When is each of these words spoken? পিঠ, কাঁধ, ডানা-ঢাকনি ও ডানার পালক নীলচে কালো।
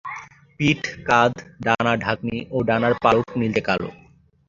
পিঠ, 0.59 0.81
কাঁধ, 1.07 1.33
ডানা-ঢাকনি 1.65 2.37
ও 2.51 2.57
ডানার 2.67 2.93
পালক 3.03 3.27
নীলচে 3.39 3.61
কালো। 3.67 3.89